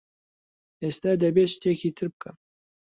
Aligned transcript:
ئێستا 0.81 1.11
دەبێت 1.21 1.49
شتێکی 1.53 1.89
تر 1.97 2.07
بکەم. 2.13 2.35